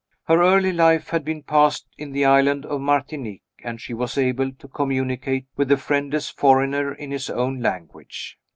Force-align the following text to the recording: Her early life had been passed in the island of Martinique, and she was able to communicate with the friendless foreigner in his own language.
Her 0.23 0.41
early 0.41 0.73
life 0.73 1.09
had 1.09 1.23
been 1.23 1.43
passed 1.43 1.85
in 1.95 2.11
the 2.11 2.25
island 2.25 2.65
of 2.65 2.81
Martinique, 2.81 3.43
and 3.63 3.79
she 3.79 3.93
was 3.93 4.17
able 4.17 4.51
to 4.51 4.67
communicate 4.67 5.45
with 5.55 5.67
the 5.67 5.77
friendless 5.77 6.27
foreigner 6.31 6.91
in 6.91 7.11
his 7.11 7.29
own 7.29 7.59
language. 7.59 8.35